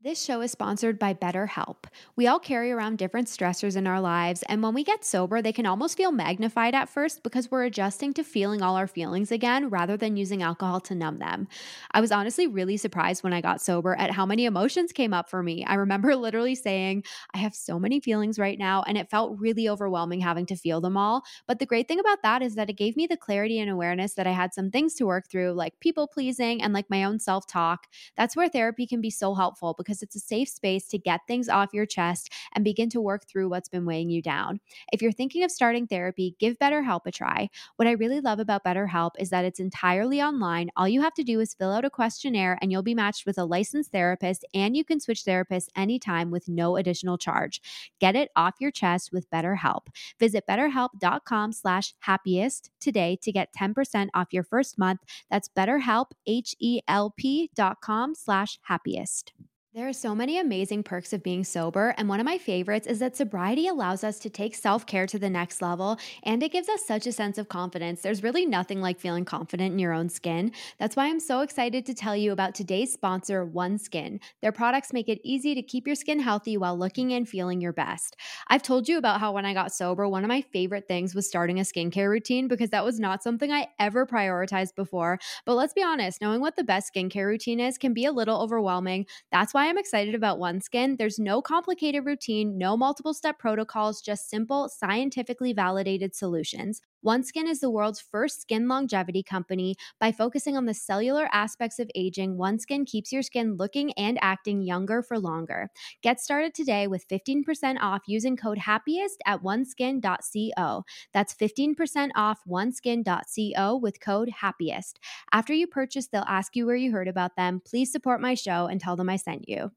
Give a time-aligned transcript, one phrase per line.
[0.00, 1.86] This show is sponsored by BetterHelp.
[2.14, 5.52] We all carry around different stressors in our lives, and when we get sober, they
[5.52, 9.70] can almost feel magnified at first because we're adjusting to feeling all our feelings again
[9.70, 11.48] rather than using alcohol to numb them.
[11.90, 15.28] I was honestly really surprised when I got sober at how many emotions came up
[15.28, 15.64] for me.
[15.64, 17.02] I remember literally saying,
[17.34, 20.80] I have so many feelings right now, and it felt really overwhelming having to feel
[20.80, 21.24] them all.
[21.48, 24.14] But the great thing about that is that it gave me the clarity and awareness
[24.14, 27.18] that I had some things to work through, like people pleasing and like my own
[27.18, 27.88] self talk.
[28.16, 31.48] That's where therapy can be so helpful because it's a safe space to get things
[31.48, 34.60] off your chest and begin to work through what's been weighing you down.
[34.92, 37.48] If you're thinking of starting therapy, give BetterHelp a try.
[37.76, 40.70] What I really love about BetterHelp is that it's entirely online.
[40.76, 43.38] All you have to do is fill out a questionnaire and you'll be matched with
[43.38, 47.62] a licensed therapist and you can switch therapists anytime with no additional charge.
[47.98, 49.86] Get it off your chest with BetterHelp.
[50.20, 55.00] Visit betterhelp.com slash happiest today to get 10% off your first month.
[55.30, 59.32] That's betterhelp, H-E-L-P dot com slash happiest.
[59.78, 62.98] There are so many amazing perks of being sober, and one of my favorites is
[62.98, 66.68] that sobriety allows us to take self care to the next level and it gives
[66.68, 68.02] us such a sense of confidence.
[68.02, 70.50] There's really nothing like feeling confident in your own skin.
[70.80, 74.18] That's why I'm so excited to tell you about today's sponsor, OneSkin.
[74.42, 77.72] Their products make it easy to keep your skin healthy while looking and feeling your
[77.72, 78.16] best.
[78.48, 81.28] I've told you about how when I got sober, one of my favorite things was
[81.28, 85.20] starting a skincare routine because that was not something I ever prioritized before.
[85.46, 88.42] But let's be honest, knowing what the best skincare routine is can be a little
[88.42, 89.06] overwhelming.
[89.30, 90.96] That's why I'm excited about OneSkin.
[90.96, 96.80] There's no complicated routine, no multiple step protocols, just simple, scientifically validated solutions.
[97.04, 99.76] OneSkin is the world's first skin longevity company.
[100.00, 104.62] By focusing on the cellular aspects of aging, OneSkin keeps your skin looking and acting
[104.62, 105.70] younger for longer.
[106.02, 110.84] Get started today with 15% off using code HAPPIEST at oneskin.co.
[111.12, 114.98] That's 15% off oneskin.co with code HAPPIEST.
[115.32, 117.62] After you purchase, they'll ask you where you heard about them.
[117.64, 119.70] Please support my show and tell them I sent you.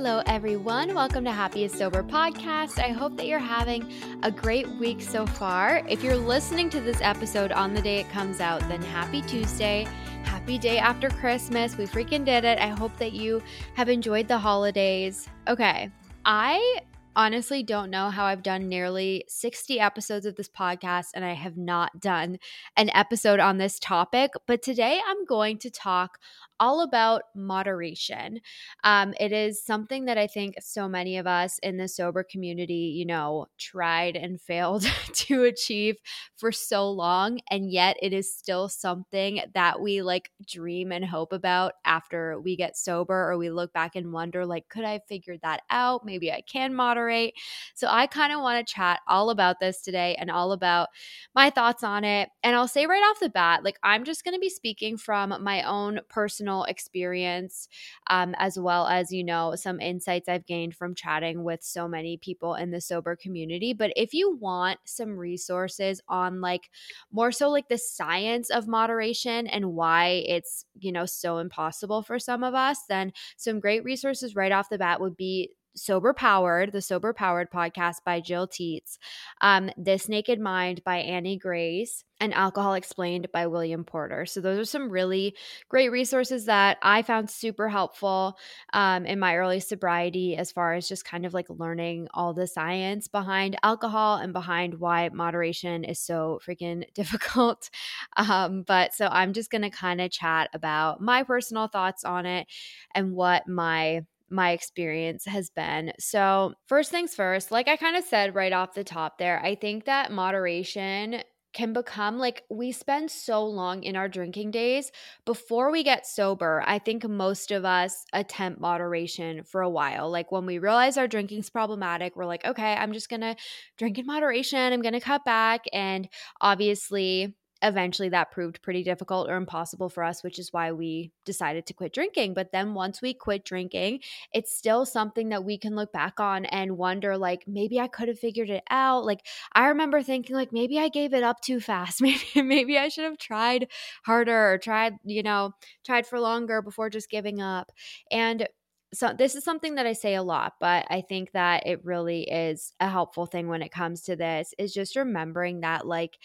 [0.00, 0.94] Hello, everyone.
[0.94, 2.78] Welcome to Happiest Sober Podcast.
[2.78, 3.92] I hope that you're having
[4.22, 5.84] a great week so far.
[5.88, 9.88] If you're listening to this episode on the day it comes out, then happy Tuesday.
[10.22, 11.76] Happy day after Christmas.
[11.76, 12.60] We freaking did it.
[12.60, 13.42] I hope that you
[13.74, 15.28] have enjoyed the holidays.
[15.48, 15.90] Okay.
[16.24, 16.78] I
[17.16, 21.56] honestly don't know how I've done nearly 60 episodes of this podcast and I have
[21.56, 22.38] not done
[22.76, 24.30] an episode on this topic.
[24.46, 26.20] But today I'm going to talk
[26.60, 28.40] all about moderation.
[28.84, 32.94] Um, it is something that I think so many of us in the sober community,
[32.96, 34.82] you know, tried and failed
[35.14, 35.96] to achieve
[36.36, 37.40] for so long.
[37.50, 42.56] And yet it is still something that we like dream and hope about after we
[42.56, 46.04] get sober or we look back and wonder, like, could I have figured that out?
[46.04, 47.34] Maybe I can moderate.
[47.74, 50.88] So I kind of want to chat all about this today and all about
[51.34, 52.30] my thoughts on it.
[52.42, 55.34] And I'll say right off the bat, like, I'm just going to be speaking from
[55.42, 57.68] my own personal personal experience,
[58.10, 62.16] um, as well as, you know, some insights I've gained from chatting with so many
[62.16, 63.72] people in the sober community.
[63.72, 66.70] But if you want some resources on like
[67.12, 72.18] more so like the science of moderation and why it's, you know, so impossible for
[72.18, 76.72] some of us, then some great resources right off the bat would be Sober Powered,
[76.72, 78.98] the Sober Powered podcast by Jill Tietz,
[79.40, 84.26] um, This Naked Mind by Annie Grace, and Alcohol Explained by William Porter.
[84.26, 85.34] So, those are some really
[85.68, 88.36] great resources that I found super helpful
[88.72, 92.46] um, in my early sobriety as far as just kind of like learning all the
[92.46, 97.70] science behind alcohol and behind why moderation is so freaking difficult.
[98.16, 102.26] Um, but so, I'm just going to kind of chat about my personal thoughts on
[102.26, 102.46] it
[102.94, 105.92] and what my my experience has been.
[105.98, 109.54] So, first things first, like I kind of said right off the top there, I
[109.54, 111.22] think that moderation
[111.54, 114.92] can become like we spend so long in our drinking days
[115.24, 116.62] before we get sober.
[116.66, 120.10] I think most of us attempt moderation for a while.
[120.10, 123.34] Like when we realize our drinking's problematic, we're like, okay, I'm just to
[123.78, 124.72] drink in moderation.
[124.72, 125.64] I'm to cut back.
[125.72, 126.08] And
[126.40, 131.66] obviously, eventually that proved pretty difficult or impossible for us, which is why we decided
[131.66, 132.34] to quit drinking.
[132.34, 134.00] But then once we quit drinking,
[134.32, 138.08] it's still something that we can look back on and wonder, like, maybe I could
[138.08, 139.04] have figured it out.
[139.04, 142.00] Like, I remember thinking, like, maybe I gave it up too fast.
[142.08, 143.68] Maybe, maybe I should have tried
[144.04, 145.52] harder or tried, you know,
[145.84, 147.72] tried for longer before just giving up.
[148.10, 148.48] And
[148.94, 152.22] so this is something that I say a lot, but I think that it really
[152.22, 156.18] is a helpful thing when it comes to this is just remembering that like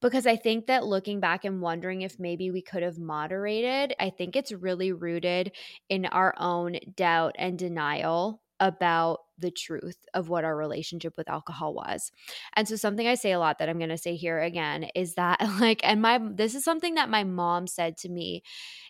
[0.00, 4.10] because I think that looking back and wondering if maybe we could have moderated, I
[4.10, 5.52] think it's really rooted
[5.88, 11.74] in our own doubt and denial about the truth of what our relationship with alcohol
[11.74, 12.12] was.
[12.54, 15.14] And so something I say a lot that I'm going to say here again is
[15.14, 18.42] that like and my this is something that my mom said to me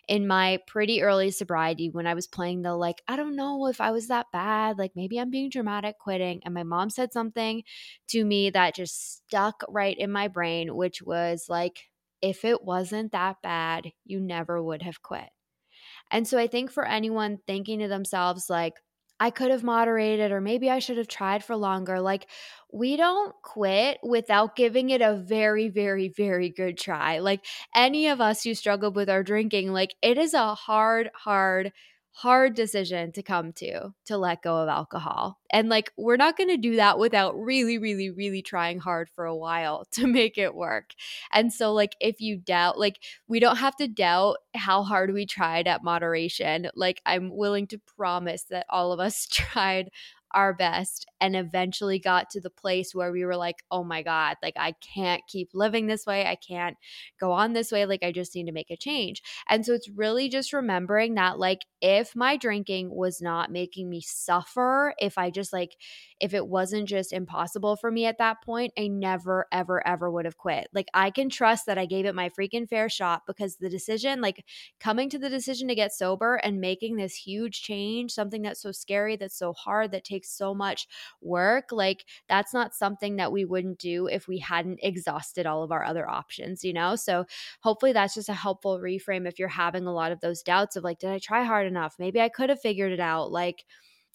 [0.07, 3.81] in my pretty early sobriety when I was playing the like I don't know if
[3.81, 7.63] I was that bad, like maybe I'm being dramatic quitting and my mom said something
[8.09, 13.11] to me that just stuck right in my brain which was like if it wasn't
[13.11, 15.29] that bad, you never would have quit.
[16.11, 18.75] And so I think for anyone thinking to themselves, like,
[19.21, 22.01] I could have moderated, or maybe I should have tried for longer.
[22.01, 22.27] Like,
[22.73, 27.19] we don't quit without giving it a very, very, very good try.
[27.19, 27.45] Like,
[27.75, 31.71] any of us who struggled with our drinking, like, it is a hard, hard
[32.13, 35.39] hard decision to come to to let go of alcohol.
[35.49, 39.25] And like we're not going to do that without really really really trying hard for
[39.25, 40.93] a while to make it work.
[41.31, 45.25] And so like if you doubt like we don't have to doubt how hard we
[45.25, 46.69] tried at moderation.
[46.75, 49.89] Like I'm willing to promise that all of us tried
[50.33, 54.37] our best and eventually got to the place where we were like, oh my God,
[54.43, 56.25] like I can't keep living this way.
[56.25, 56.77] I can't
[57.19, 57.85] go on this way.
[57.85, 59.21] Like I just need to make a change.
[59.49, 64.01] And so it's really just remembering that, like, if my drinking was not making me
[64.01, 65.75] suffer, if I just like,
[66.19, 70.25] if it wasn't just impossible for me at that point, I never, ever, ever would
[70.25, 70.67] have quit.
[70.73, 74.21] Like I can trust that I gave it my freaking fair shot because the decision,
[74.21, 74.45] like
[74.79, 78.71] coming to the decision to get sober and making this huge change, something that's so
[78.71, 80.87] scary, that's so hard, that takes so much
[81.21, 85.71] work, like that's not something that we wouldn't do if we hadn't exhausted all of
[85.71, 86.95] our other options, you know?
[86.95, 87.25] So
[87.61, 90.83] hopefully that's just a helpful reframe if you're having a lot of those doubts of
[90.83, 91.95] like, did I try hard enough?
[91.99, 93.31] Maybe I could have figured it out.
[93.31, 93.65] Like,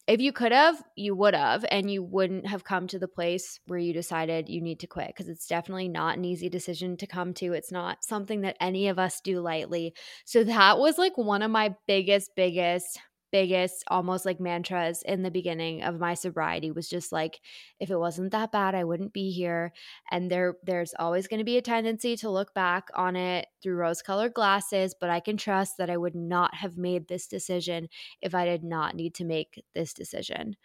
[0.06, 3.58] if you could have, you would have, and you wouldn't have come to the place
[3.66, 7.08] where you decided you need to quit because it's definitely not an easy decision to
[7.08, 7.52] come to.
[7.54, 9.94] It's not something that any of us do lightly.
[10.24, 13.00] So that was like one of my biggest, biggest
[13.32, 17.40] biggest almost like mantras in the beginning of my sobriety was just like
[17.80, 19.72] if it wasn't that bad I wouldn't be here
[20.10, 23.76] and there there's always going to be a tendency to look back on it through
[23.76, 27.88] rose colored glasses but I can trust that I would not have made this decision
[28.20, 30.56] if I did not need to make this decision.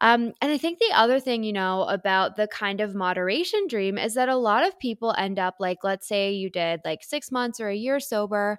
[0.00, 3.98] Um, and I think the other thing, you know, about the kind of moderation dream
[3.98, 7.30] is that a lot of people end up like, let's say you did like six
[7.30, 8.58] months or a year sober.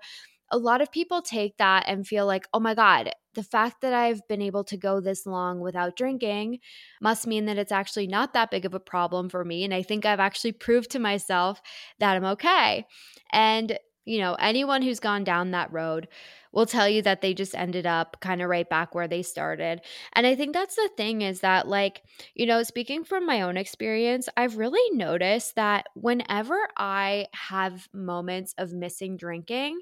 [0.54, 3.94] A lot of people take that and feel like, oh my God, the fact that
[3.94, 6.60] I've been able to go this long without drinking
[7.02, 9.64] must mean that it's actually not that big of a problem for me.
[9.64, 11.60] And I think I've actually proved to myself
[12.00, 12.86] that I'm okay.
[13.32, 16.08] And, you know, anyone who's gone down that road
[16.52, 19.82] will tell you that they just ended up kind of right back where they started.
[20.14, 22.04] And I think that's the thing is that, like,
[22.36, 28.54] you know, speaking from my own experience, I've really noticed that whenever I have moments
[28.60, 29.80] of missing drinking,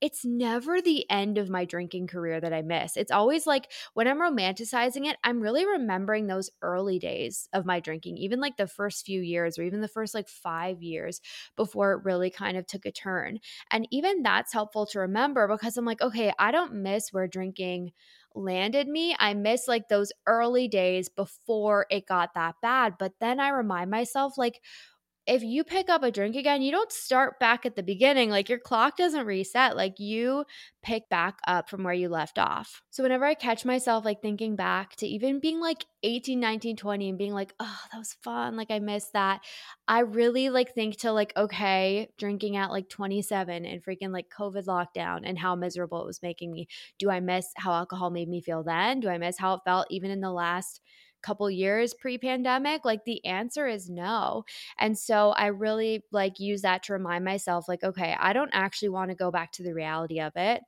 [0.00, 2.96] it's never the end of my drinking career that I miss.
[2.96, 7.80] It's always like when I'm romanticizing it, I'm really remembering those early days of my
[7.80, 11.20] drinking, even like the first few years or even the first like five years
[11.56, 13.40] before it really kind of took a turn.
[13.70, 17.92] And even that's helpful to remember because I'm like, okay, I don't miss where drinking
[18.34, 19.16] landed me.
[19.18, 22.94] I miss like those early days before it got that bad.
[22.98, 24.62] But then I remind myself, like,
[25.26, 28.30] if you pick up a drink again, you don't start back at the beginning.
[28.30, 29.76] Like your clock doesn't reset.
[29.76, 30.44] Like you
[30.82, 32.82] pick back up from where you left off.
[32.90, 37.08] So whenever I catch myself like thinking back to even being like 18, 19, 20
[37.10, 38.56] and being like, oh, that was fun.
[38.56, 39.42] Like I missed that.
[39.86, 44.64] I really like think to like, okay, drinking at like 27 and freaking like COVID
[44.66, 46.66] lockdown and how miserable it was making me.
[46.98, 49.00] Do I miss how alcohol made me feel then?
[49.00, 50.80] Do I miss how it felt even in the last
[51.22, 54.44] couple years pre-pandemic like the answer is no.
[54.78, 58.90] And so i really like use that to remind myself like okay i don't actually
[58.90, 60.62] want to go back to the reality of it.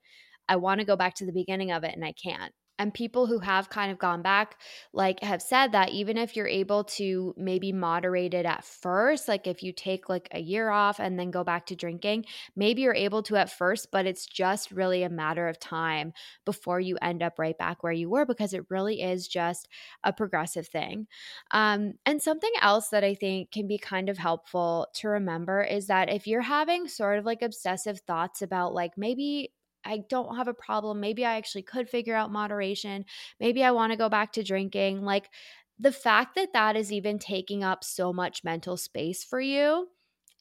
[0.49, 2.53] I want to go back to the beginning of it and i can't
[2.83, 4.59] and people who have kind of gone back
[4.93, 9.47] like have said that even if you're able to maybe moderate it at first like
[9.47, 12.25] if you take like a year off and then go back to drinking
[12.57, 16.13] maybe you're able to at first but it's just really a matter of time
[16.45, 19.69] before you end up right back where you were because it really is just
[20.03, 21.07] a progressive thing.
[21.53, 25.87] Um, and something else that i think can be kind of helpful to remember is
[25.87, 29.53] that if you're having sort of like obsessive thoughts about like maybe
[29.85, 31.01] I don't have a problem.
[31.01, 33.05] Maybe I actually could figure out moderation.
[33.41, 35.03] Maybe I want to go back to drinking.
[35.03, 35.31] Like
[35.79, 39.89] the fact that that is even taking up so much mental space for you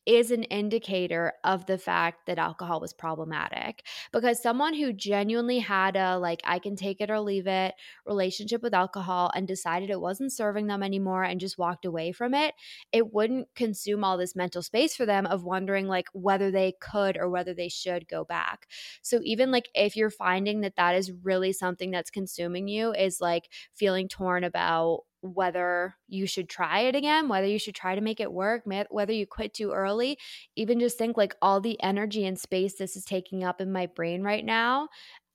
[0.05, 5.95] is an indicator of the fact that alcohol was problematic because someone who genuinely had
[5.95, 10.01] a like I can take it or leave it relationship with alcohol and decided it
[10.01, 12.55] wasn't serving them anymore and just walked away from it
[12.91, 17.17] it wouldn't consume all this mental space for them of wondering like whether they could
[17.17, 18.67] or whether they should go back.
[19.01, 23.21] So even like if you're finding that that is really something that's consuming you is
[23.21, 28.01] like feeling torn about whether you should try it again, whether you should try to
[28.01, 30.17] make it work, whether you quit too early.
[30.55, 33.85] Even just think like all the energy and space this is taking up in my
[33.85, 34.89] brain right now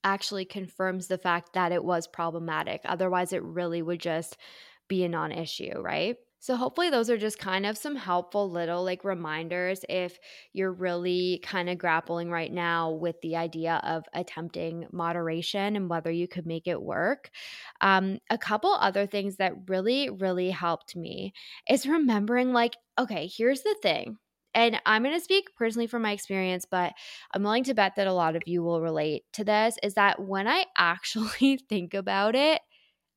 [0.05, 2.81] actually confirms the fact that it was problematic.
[2.85, 4.37] Otherwise, it really would just
[4.89, 6.17] be a non issue, right?
[6.39, 10.19] So, hopefully, those are just kind of some helpful little like reminders if
[10.53, 16.11] you're really kind of grappling right now with the idea of attempting moderation and whether
[16.11, 17.31] you could make it work.
[17.81, 21.33] Um, a couple other things that really, really helped me
[21.69, 24.19] is remembering, like, okay, here's the thing.
[24.55, 26.95] And I'm going to speak personally from my experience, but
[27.33, 30.21] I'm willing to bet that a lot of you will relate to this is that
[30.23, 32.63] when I actually think about it,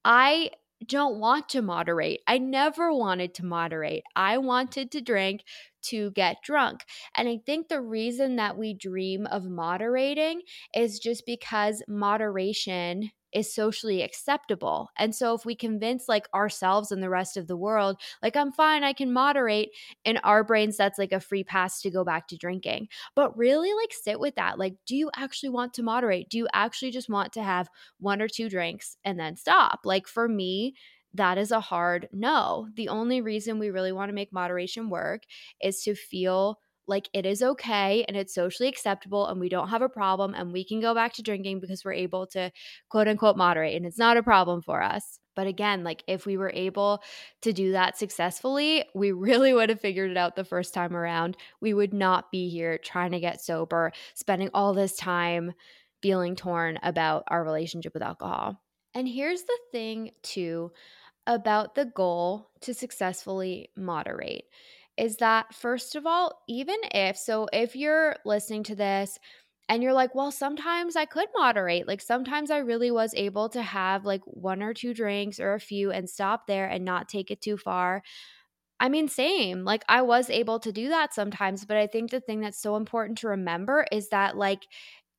[0.06, 0.52] I
[0.86, 2.22] don't want to moderate.
[2.28, 4.04] I never wanted to moderate.
[4.16, 5.44] I wanted to drink
[5.84, 6.86] to get drunk.
[7.16, 10.42] And I think the reason that we dream of moderating
[10.74, 14.90] is just because moderation is socially acceptable.
[14.98, 18.52] And so if we convince like ourselves and the rest of the world, like I'm
[18.52, 19.70] fine, I can moderate,
[20.06, 22.88] in our brains that's like a free pass to go back to drinking.
[23.16, 24.58] But really like sit with that.
[24.60, 26.30] Like do you actually want to moderate?
[26.30, 27.70] Do you actually just want to have
[28.00, 29.82] one or two drinks and then stop?
[29.86, 30.76] Like for me,
[31.14, 32.68] that is a hard no.
[32.76, 35.24] The only reason we really want to make moderation work
[35.62, 36.60] is to feel
[36.90, 40.52] like it is okay and it's socially acceptable and we don't have a problem and
[40.52, 42.52] we can go back to drinking because we're able to
[42.90, 45.20] quote unquote moderate and it's not a problem for us.
[45.36, 47.02] But again, like if we were able
[47.44, 51.38] to do that successfully, we really would have figured it out the first time around.
[51.62, 55.54] We would not be here trying to get sober, spending all this time
[56.02, 58.62] feeling torn about our relationship with alcohol.
[58.94, 60.72] And here's the thing, too,
[61.28, 64.46] about the goal to successfully moderate
[65.00, 69.20] is that, first of all, even if, so if you're listening to this
[69.70, 71.88] and you're like, well, sometimes I could moderate.
[71.88, 75.60] Like sometimes I really was able to have like one or two drinks or a
[75.60, 78.04] few and stop there and not take it too far.
[78.80, 79.64] I mean, same.
[79.66, 82.76] Like I was able to do that sometimes, but I think the thing that's so
[82.78, 84.68] important to remember is that like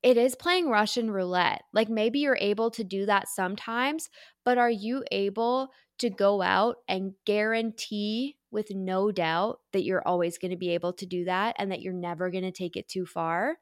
[0.03, 1.63] it is playing Russian roulette.
[1.75, 4.09] Like maybe you're able to do that sometimes,
[4.45, 10.38] but are you able to go out and guarantee with no doubt that you're always
[10.38, 12.88] going to be able to do that and that you're never going to take it
[12.88, 13.59] too far.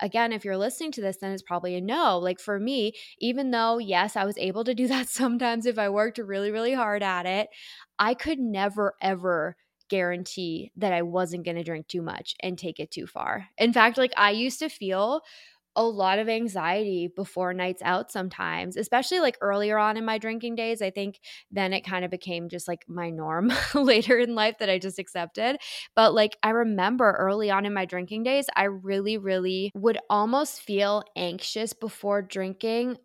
[0.00, 2.18] Again, if you're listening to this, then it's probably a no.
[2.18, 5.88] Like for me, even though, yes, I was able to do that sometimes if I
[5.88, 7.48] worked really, really hard at it,
[7.98, 9.56] I could never, ever
[9.88, 13.48] guarantee that I wasn't going to drink too much and take it too far.
[13.58, 15.20] In fact, like I used to feel
[15.74, 20.54] a lot of anxiety before nights out sometimes, especially like earlier on in my drinking
[20.54, 20.82] days.
[20.82, 21.18] I think
[21.50, 24.98] then it kind of became just like my norm later in life that I just
[24.98, 25.56] accepted.
[25.96, 30.60] But like I remember early on in my drinking days, I really, really would almost
[30.60, 32.96] feel anxious before drinking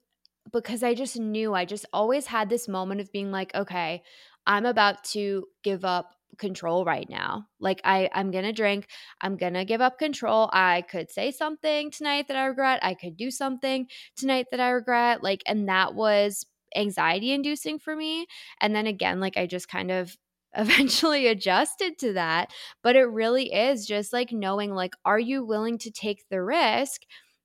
[0.52, 4.02] because I just knew I just always had this moment of being like, okay,
[4.46, 7.48] I'm about to give up control right now.
[7.60, 8.88] Like I I'm going to drink.
[9.22, 10.50] I'm going to give up control.
[10.54, 12.80] I could say something tonight that I regret.
[12.84, 15.24] I could do something tonight that I regret.
[15.24, 18.28] Like and that was anxiety inducing for me.
[18.62, 20.16] And then again like I just kind of
[20.58, 22.52] eventually adjusted to that,
[22.82, 27.02] but it really is just like knowing like are you willing to take the risk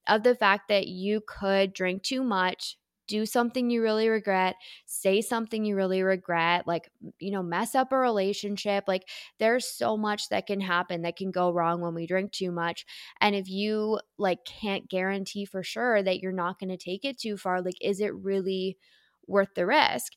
[0.07, 2.77] of the fact that you could drink too much
[3.09, 4.57] do something you really regret,
[4.87, 8.85] say something you really regret, like, you know, mess up a relationship.
[8.87, 12.53] Like, there's so much that can happen that can go wrong when we drink too
[12.53, 12.85] much.
[13.21, 17.19] And if you, like, can't guarantee for sure that you're not going to take it
[17.19, 18.79] too far, like, is it really
[19.27, 20.13] worth the risk?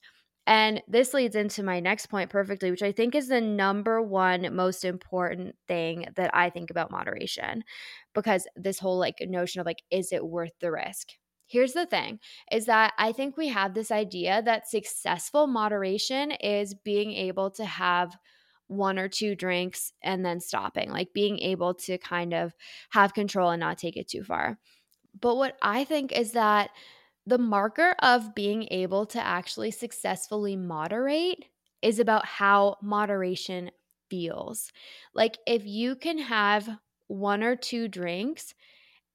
[0.48, 4.56] And this leads into my next point perfectly, which I think is the number one
[4.56, 7.63] most important thing that I think about moderation.
[8.13, 11.13] Because this whole like notion of like, is it worth the risk?
[11.48, 12.20] Here's the thing
[12.52, 17.66] is that I think we have this idea that successful moderation is being able to
[17.66, 18.18] have
[18.68, 22.56] one or two drinks and then stopping, like being able to kind of
[22.90, 24.58] have control and not take it too far.
[25.20, 26.72] But what I think is that
[27.28, 31.46] the marker of being able to actually successfully moderate
[31.82, 33.72] is about how moderation
[34.10, 34.72] feels.
[35.14, 36.68] Like if you can have
[37.08, 38.54] one or two drinks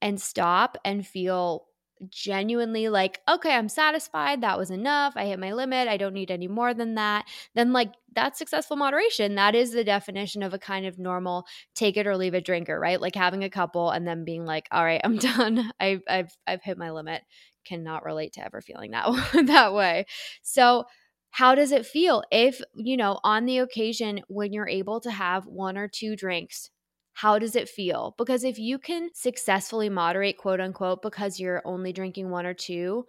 [0.01, 1.67] and stop and feel
[2.09, 4.40] genuinely like, okay, I'm satisfied.
[4.40, 5.14] That was enough.
[5.16, 5.88] I hit my limit.
[5.88, 7.26] I don't need any more than that.
[7.54, 9.35] Then, like, that's successful moderation.
[9.35, 12.78] That is the definition of a kind of normal take it or leave it drinker,
[12.78, 13.00] right?
[13.00, 15.71] Like having a couple and then being like, all right, I'm done.
[15.78, 17.23] I've, I've, I've hit my limit.
[17.64, 19.07] Cannot relate to ever feeling that,
[19.47, 20.07] that way.
[20.42, 20.85] So,
[21.33, 25.47] how does it feel if, you know, on the occasion when you're able to have
[25.47, 26.71] one or two drinks
[27.12, 28.14] how does it feel?
[28.19, 33.05] Because if you can successfully moderate, quote unquote, because you're only drinking one or two,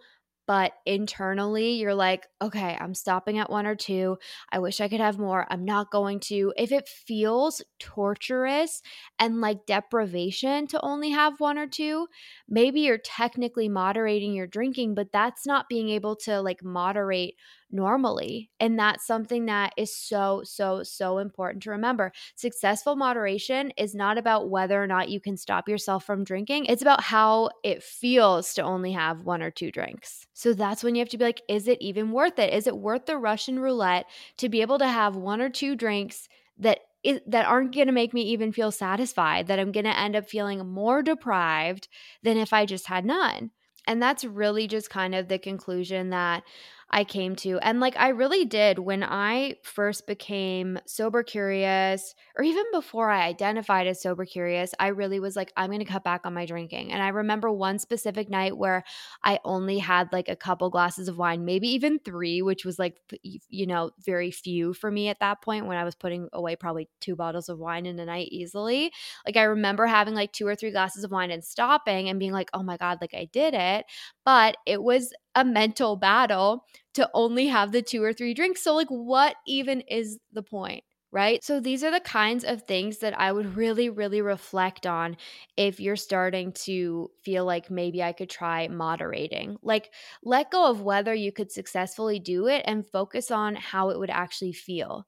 [0.46, 4.18] but internally you're like, okay, I'm stopping at one or two.
[4.50, 5.46] I wish I could have more.
[5.48, 6.52] I'm not going to.
[6.56, 8.82] If it feels torturous
[9.18, 12.08] and like deprivation to only have one or two,
[12.48, 17.34] maybe you're technically moderating your drinking, but that's not being able to like moderate
[17.72, 18.50] normally.
[18.60, 22.12] And that's something that is so, so, so important to remember.
[22.34, 26.82] Successful moderation is not about whether or not you can stop yourself from drinking, it's
[26.82, 30.26] about how it feels to only have one or two drinks.
[30.34, 32.52] So that's when you have to be like, is it even worth it?
[32.52, 34.06] Is it worth the Russian roulette
[34.38, 36.80] to be able to have one or two drinks that
[37.26, 40.28] that aren't going to make me even feel satisfied, that I'm going to end up
[40.28, 41.88] feeling more deprived
[42.22, 43.50] than if I just had none.
[43.86, 46.44] And that's really just kind of the conclusion that
[46.94, 47.58] I came to.
[47.60, 53.22] And like I really did when I first became sober curious, or even before I
[53.26, 56.44] identified as sober curious, I really was like, I'm going to cut back on my
[56.44, 56.92] drinking.
[56.92, 58.84] And I remember one specific night where
[59.24, 62.98] I only had like a couple glasses of wine, maybe even three, which was like,
[63.22, 66.90] you know, very few for me at that point when I was putting away probably
[67.00, 68.92] two bottles of wine in a night easily.
[69.24, 72.32] Like I remember having like two or three glasses of wine and stopping and being
[72.32, 73.86] like, oh my God, like I did it.
[74.26, 78.62] But it was a mental battle to only have the two or three drinks.
[78.62, 80.84] So, like, what even is the point?
[81.10, 81.44] Right.
[81.44, 85.16] So, these are the kinds of things that I would really, really reflect on
[85.58, 89.58] if you're starting to feel like maybe I could try moderating.
[89.62, 93.98] Like, let go of whether you could successfully do it and focus on how it
[93.98, 95.06] would actually feel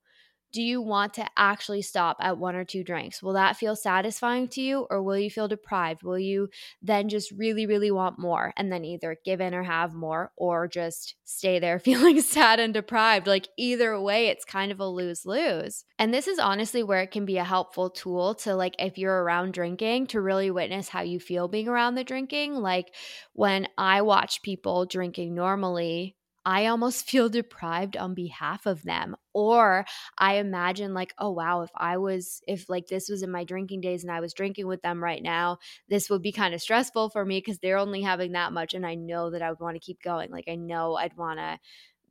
[0.55, 3.21] do you want to actually stop at one or two drinks?
[3.21, 6.05] Will that feel satisfying to you or will you feel deprived?
[6.05, 6.49] Will you
[6.81, 10.69] then just really, really want more and then either give in or have more or
[10.69, 13.27] just stay there feeling sad and deprived?
[13.27, 15.85] Like either way, it's kind of a lose lose.
[15.99, 19.23] And this is honestly where it can be a helpful tool to, like, if you're
[19.23, 22.55] around drinking, to really witness how you feel being around the drinking.
[22.55, 22.95] Like
[23.33, 26.15] when I watch people drinking normally,
[26.47, 29.17] I almost feel deprived on behalf of them.
[29.33, 29.85] Or
[30.19, 33.81] I imagine, like, oh, wow, if I was, if like this was in my drinking
[33.81, 35.59] days and I was drinking with them right now,
[35.89, 38.75] this would be kind of stressful for me because they're only having that much.
[38.75, 40.31] And I know that I would want to keep going.
[40.31, 41.59] Like, I know I'd want to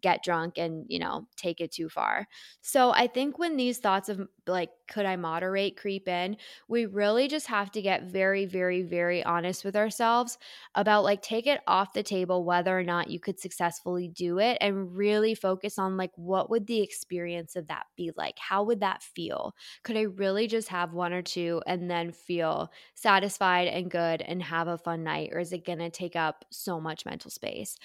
[0.03, 2.27] get drunk and, you know, take it too far.
[2.61, 6.37] So I think when these thoughts of like, could I moderate creep in,
[6.67, 10.37] we really just have to get very, very, very honest with ourselves
[10.75, 14.57] about like, take it off the table whether or not you could successfully do it
[14.61, 18.37] and really focus on like, what would the experience of that be like?
[18.39, 19.55] How would that feel?
[19.83, 24.41] Could I really just have one or two and then feel satisfied and good and
[24.43, 25.29] have a fun night?
[25.33, 27.77] Or is it going to take up so much mental space?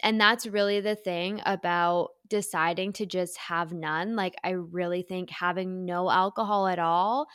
[0.00, 4.16] And that's really the thing about deciding to just have none.
[4.16, 7.26] Like, I really think having no alcohol at all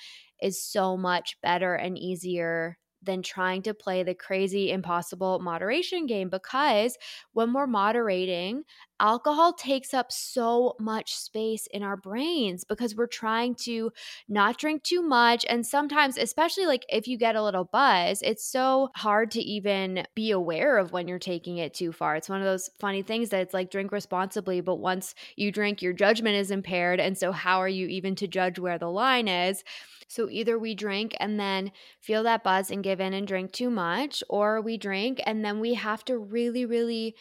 [0.42, 6.30] is so much better and easier than trying to play the crazy, impossible moderation game
[6.30, 6.98] because
[7.34, 8.64] when we're moderating,
[9.00, 13.92] alcohol takes up so much space in our brains because we're trying to
[14.28, 15.46] not drink too much.
[15.50, 20.06] And sometimes, especially like if you get a little buzz, it's so hard to even
[20.16, 22.16] be aware of when you're taking it too far.
[22.16, 25.82] It's one of those funny things that it's like drink responsibly, but once you drink,
[25.82, 27.00] your judgment is impaired.
[27.00, 29.64] And so, how are you even to judge where the line is?
[30.12, 31.72] So either we drink and then
[32.02, 35.62] feel that buzz and give in and drink too much, or we drink and then
[35.62, 37.16] we have to really, really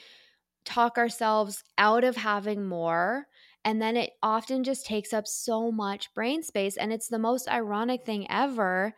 [0.65, 3.29] talk ourselves out of having more.
[3.65, 6.77] And then it often just takes up so much brain space.
[6.77, 8.93] And it's the most ironic thing ever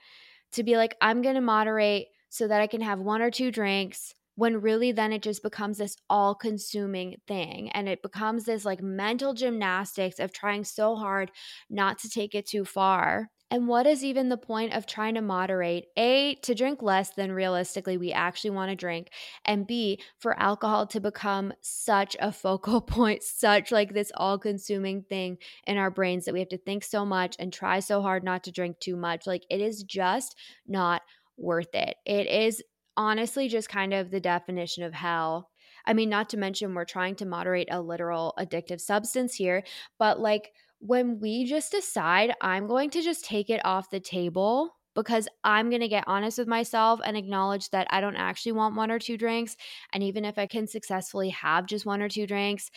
[0.53, 3.51] to be like, I'm going to moderate so that I can have one or two
[3.51, 8.65] drinks when really then it just becomes this all consuming thing and it becomes this
[8.65, 11.31] like mental gymnastics of trying so hard
[11.69, 15.21] not to take it too far and what is even the point of trying to
[15.21, 15.89] moderate?
[15.99, 19.11] A, to drink less than realistically we actually want to drink.
[19.45, 25.03] And B, for alcohol to become such a focal point, such like this all consuming
[25.03, 25.37] thing
[25.67, 28.43] in our brains that we have to think so much and try so hard not
[28.45, 29.27] to drink too much.
[29.27, 30.35] Like it is just
[30.67, 31.03] not
[31.37, 31.97] worth it.
[32.07, 32.63] It is
[32.97, 35.51] honestly just kind of the definition of hell.
[35.85, 39.63] I mean, not to mention we're trying to moderate a literal addictive substance here,
[39.99, 44.75] but like when we just decide I'm going to just take it off the table
[44.97, 48.75] because I'm going to get honest with myself and acknowledge that I don't actually want
[48.75, 49.57] one or two drinks.
[49.93, 52.69] And even if I can successfully have just one or two drinks,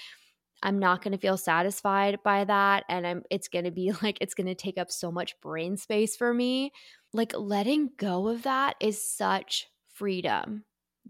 [0.61, 4.19] I'm not going to feel satisfied by that and I'm it's going to be like
[4.21, 6.73] it's going to take up so much brain space for me.
[7.11, 9.65] Like letting go of that is such
[9.95, 10.63] freedom.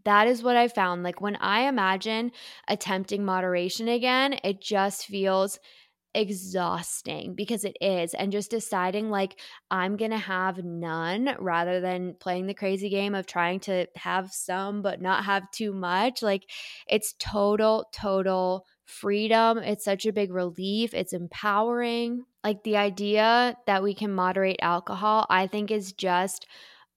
[0.06, 1.04] That is what I found.
[1.04, 2.32] Like when I imagine
[2.70, 5.60] attempting moderation again, it just feels
[6.16, 8.14] exhausting because it is.
[8.14, 13.14] And just deciding, like, I'm going to have none rather than playing the crazy game
[13.14, 16.22] of trying to have some but not have too much.
[16.24, 16.50] Like,
[16.88, 19.58] it's total, total freedom.
[19.58, 20.94] It's such a big relief.
[20.94, 22.24] It's empowering.
[22.44, 26.48] Like, the idea that we can moderate alcohol, I think, is just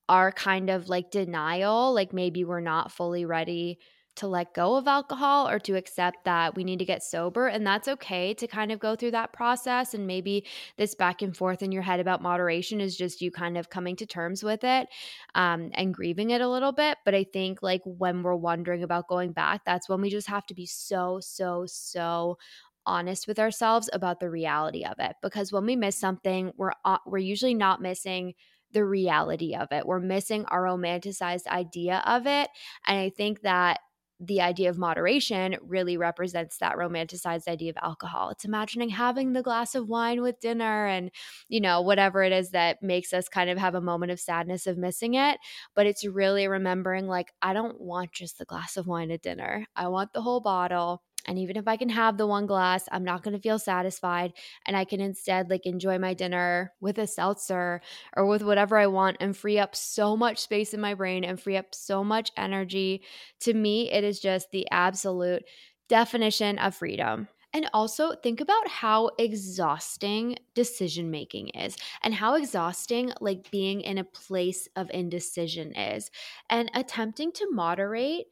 [0.07, 1.93] our kind of like denial.
[1.93, 3.79] Like, maybe we're not fully ready
[4.19, 7.47] to let go of alcohol or to accept that we need to get sober.
[7.47, 9.93] And that's okay to kind of go through that process.
[9.93, 10.45] And maybe
[10.77, 13.95] this back and forth in your head about moderation is just you kind of coming
[13.97, 14.87] to terms with it
[15.35, 16.97] um, and grieving it a little bit.
[17.05, 20.45] But I think like when we're wondering about going back, that's when we just have
[20.47, 22.37] to be so, so, so
[22.85, 26.71] honest with ourselves about the reality of it because when we miss something we're
[27.05, 28.33] we're usually not missing
[28.71, 29.85] the reality of it.
[29.85, 32.49] We're missing our romanticized idea of it.
[32.85, 33.79] And I think that
[34.19, 38.29] the idea of moderation really represents that romanticized idea of alcohol.
[38.29, 41.09] It's imagining having the glass of wine with dinner and,
[41.47, 44.67] you know, whatever it is that makes us kind of have a moment of sadness
[44.67, 45.37] of missing it.
[45.75, 49.65] But it's really remembering, like, I don't want just the glass of wine at dinner,
[49.75, 51.01] I want the whole bottle.
[51.27, 54.33] And even if I can have the one glass, I'm not going to feel satisfied.
[54.65, 57.81] And I can instead like enjoy my dinner with a seltzer
[58.15, 61.39] or with whatever I want and free up so much space in my brain and
[61.39, 63.03] free up so much energy.
[63.41, 65.43] To me, it is just the absolute
[65.87, 67.27] definition of freedom.
[67.51, 73.97] And also think about how exhausting decision making is and how exhausting like being in
[73.97, 76.11] a place of indecision is.
[76.49, 78.27] And attempting to moderate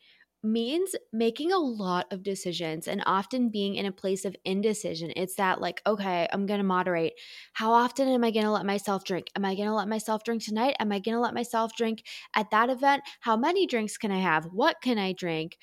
[0.51, 5.11] means making a lot of decisions and often being in a place of indecision.
[5.15, 7.13] It's that, like, okay, I'm going to moderate.
[7.53, 9.27] How often am I going to let myself drink?
[9.35, 10.75] Am I going to let myself drink tonight?
[10.79, 12.03] Am I going to let myself drink
[12.35, 13.03] at that event?
[13.21, 14.45] How many drinks can I have?
[14.45, 15.57] What can I drink?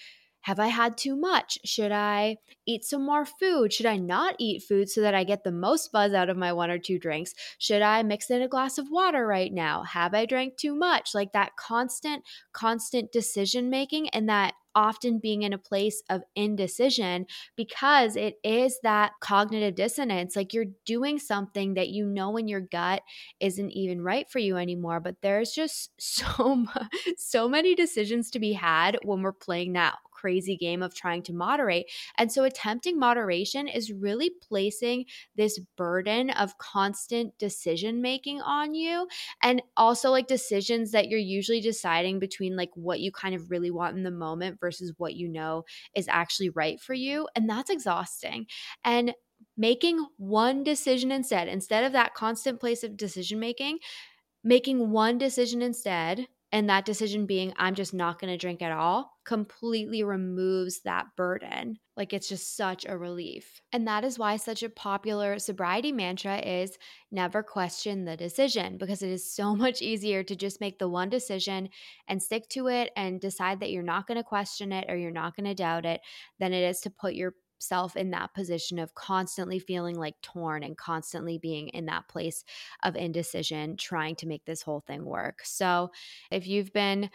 [0.45, 1.59] Have I had too much?
[1.65, 3.73] Should I eat some more food?
[3.73, 6.53] Should I not eat food so that I get the most buzz out of my
[6.53, 7.35] one or two drinks?
[7.59, 9.85] Should I mix in a glass of water right now?
[9.85, 11.15] Have I drank too much?
[11.15, 17.27] Like that constant, constant decision making and that often being in a place of indecision
[17.57, 20.37] because it is that cognitive dissonance.
[20.37, 23.03] Like you're doing something that you know in your gut
[23.41, 25.01] isn't even right for you anymore.
[25.01, 26.67] But there's just so
[27.17, 31.35] so many decisions to be had when we're playing that crazy game of trying to
[31.35, 31.91] moderate.
[32.17, 35.05] And so attempting moderation is really placing
[35.37, 39.07] this burden of constant decision making on you
[39.43, 43.71] and also like decisions that you're usually deciding between like what you kind of really
[43.71, 47.29] want in the moment versus what you know is actually right for you.
[47.37, 48.47] And that's exhausting.
[48.83, 49.13] And
[49.59, 53.79] making one decision instead, instead of that constant place of decision making,
[54.43, 58.73] making one decision instead and that decision being i'm just not going to drink at
[58.73, 61.79] all completely removes that burden.
[61.97, 63.63] Like it's just such a relief.
[63.73, 66.77] And that is why such a popular sobriety mantra is
[67.11, 71.09] never question the decision because it is so much easier to just make the one
[71.09, 71.71] decision
[72.09, 75.11] and stick to it and decide that you're not going to question it or you're
[75.11, 76.01] not going to doubt it
[76.39, 77.35] than it is to put your
[77.67, 82.45] self in that position of constantly feeling like torn and constantly being in that place
[82.83, 85.41] of indecision, trying to make this whole thing work.
[85.45, 85.91] So,
[86.31, 87.11] if you've been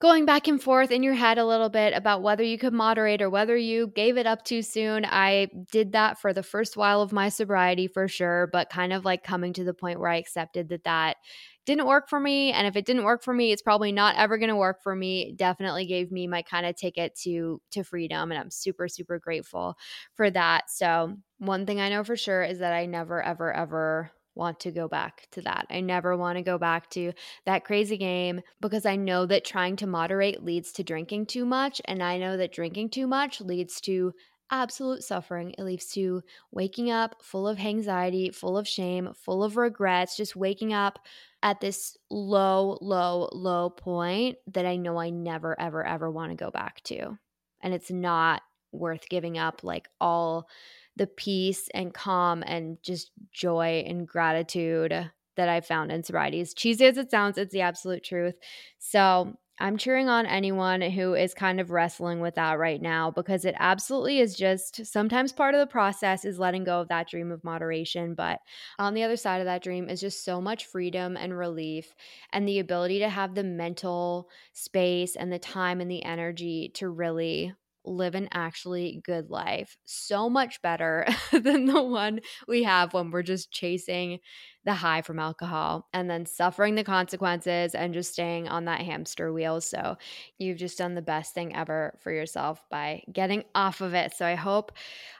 [0.00, 3.22] going back and forth in your head a little bit about whether you could moderate
[3.22, 5.04] or whether you gave it up too soon.
[5.06, 9.04] I did that for the first while of my sobriety for sure, but kind of
[9.04, 11.16] like coming to the point where I accepted that that
[11.66, 14.38] didn't work for me and if it didn't work for me it's probably not ever
[14.38, 18.30] going to work for me definitely gave me my kind of ticket to to freedom
[18.30, 19.76] and i'm super super grateful
[20.14, 24.12] for that so one thing i know for sure is that i never ever ever
[24.34, 25.66] want to go back to that.
[25.70, 27.12] I never want to go back to
[27.46, 31.80] that crazy game because I know that trying to moderate leads to drinking too much.
[31.84, 34.12] And I know that drinking too much leads to
[34.50, 35.54] absolute suffering.
[35.56, 36.22] It leads to
[36.52, 40.98] waking up full of anxiety, full of shame, full of regrets, just waking up
[41.44, 46.42] at this low, low, low point that I know I never, ever, ever want to
[46.42, 47.18] go back to.
[47.62, 50.48] And it's not worth giving up like all
[50.96, 56.40] the peace and calm and just joy and gratitude that I found in sobriety.
[56.40, 58.36] As cheesy as it sounds, it's the absolute truth.
[58.78, 63.44] So I'm cheering on anyone who is kind of wrestling with that right now because
[63.44, 67.30] it absolutely is just sometimes part of the process is letting go of that dream
[67.30, 68.14] of moderation.
[68.14, 68.40] But
[68.80, 71.94] on the other side of that dream is just so much freedom and relief
[72.32, 76.88] and the ability to have the mental space and the time and the energy to
[76.88, 79.76] really live an actually good life.
[79.84, 84.20] So much better than the one we have when we're just chasing
[84.64, 89.32] the high from alcohol and then suffering the consequences and just staying on that hamster
[89.32, 89.60] wheel.
[89.60, 89.98] So
[90.38, 94.14] you've just done the best thing ever for yourself by getting off of it.
[94.14, 94.72] So I hope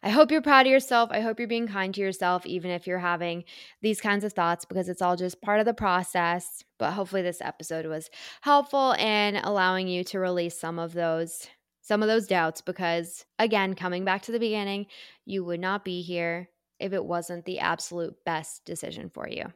[0.03, 1.11] I hope you're proud of yourself.
[1.13, 3.45] I hope you're being kind to yourself even if you're having
[3.83, 6.65] these kinds of thoughts because it's all just part of the process.
[6.79, 11.47] But hopefully this episode was helpful in allowing you to release some of those
[11.85, 14.87] some of those doubts because, again, coming back to the beginning,
[15.27, 16.49] you would not be here
[16.81, 19.53] if it wasn't the absolute best decision for you.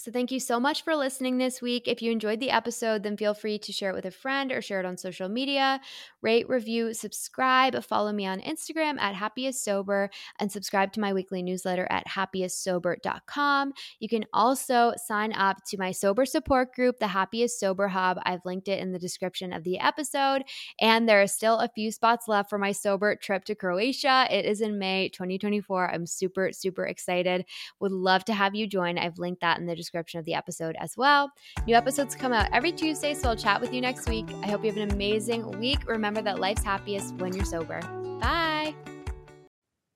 [0.00, 1.88] So, thank you so much for listening this week.
[1.88, 4.62] If you enjoyed the episode, then feel free to share it with a friend or
[4.62, 5.80] share it on social media.
[6.22, 7.82] Rate, review, subscribe.
[7.82, 10.08] Follow me on Instagram at happiest sober
[10.38, 13.72] and subscribe to my weekly newsletter at happiestsober.com.
[13.98, 18.20] You can also sign up to my sober support group, the Happiest Sober Hub.
[18.22, 20.44] I've linked it in the description of the episode.
[20.78, 24.28] And there are still a few spots left for my sober trip to Croatia.
[24.30, 25.90] It is in May 2024.
[25.90, 27.46] I'm super, super excited.
[27.80, 28.96] Would love to have you join.
[28.96, 31.32] I've linked that in the description description of the episode as well.
[31.66, 34.26] New episodes come out every Tuesday, so I'll chat with you next week.
[34.42, 35.88] I hope you have an amazing week.
[35.88, 37.80] Remember that life's happiest when you're sober.
[38.20, 38.74] Bye.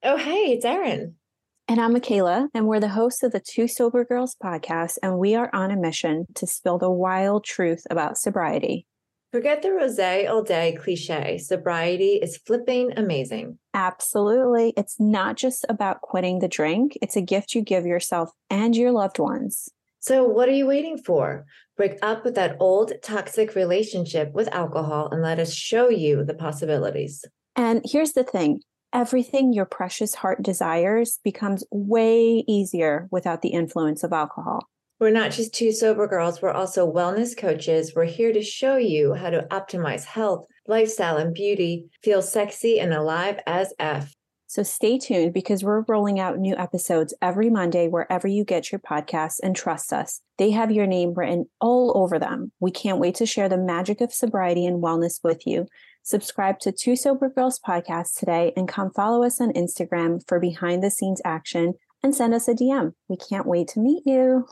[0.02, 1.16] Oh, hey, it's Erin.
[1.68, 5.34] And I'm Michaela, and we're the hosts of the Two Sober Girls podcast, and we
[5.34, 8.86] are on a mission to spill the wild truth about sobriety.
[9.30, 11.38] Forget the rose all day cliche.
[11.38, 13.58] Sobriety is flipping amazing.
[13.72, 14.74] Absolutely.
[14.76, 18.90] It's not just about quitting the drink, it's a gift you give yourself and your
[18.90, 19.70] loved ones.
[20.02, 21.44] So, what are you waiting for?
[21.76, 26.34] Break up with that old toxic relationship with alcohol and let us show you the
[26.34, 27.24] possibilities.
[27.54, 28.62] And here's the thing
[28.92, 34.68] everything your precious heart desires becomes way easier without the influence of alcohol.
[34.98, 37.92] We're not just two sober girls, we're also wellness coaches.
[37.94, 42.92] We're here to show you how to optimize health, lifestyle, and beauty, feel sexy and
[42.92, 44.12] alive as F.
[44.52, 48.80] So stay tuned because we're rolling out new episodes every Monday wherever you get your
[48.80, 50.20] podcasts and trust us.
[50.36, 52.52] They have your name written all over them.
[52.60, 55.68] We can't wait to share the magic of sobriety and wellness with you.
[56.02, 60.84] Subscribe to Two Sober Girls podcast today and come follow us on Instagram for behind
[60.84, 62.92] the scenes action and send us a DM.
[63.08, 64.46] We can't wait to meet you.